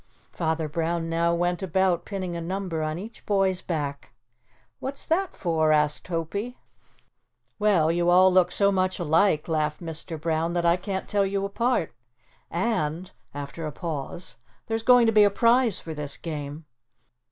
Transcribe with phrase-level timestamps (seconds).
[0.31, 4.13] Father Brown now went about, pinning a number on each boy's back.
[4.79, 6.55] "What's that for?" asked Hopie.
[7.59, 10.19] "Well, you all look so much alike," laughed Mr.
[10.19, 11.93] Brown, "that I can't tell you apart.
[12.49, 16.65] And," after a pause, "there's going to be a prize for this game."